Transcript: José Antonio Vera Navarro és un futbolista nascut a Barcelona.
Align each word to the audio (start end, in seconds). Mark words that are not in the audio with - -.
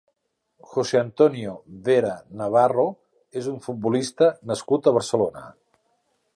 José 0.69 0.95
Antonio 1.01 1.53
Vera 1.89 2.15
Navarro 2.41 2.87
és 3.43 3.51
un 3.55 3.63
futbolista 3.69 4.33
nascut 4.53 4.89
a 4.93 4.99
Barcelona. 5.01 5.49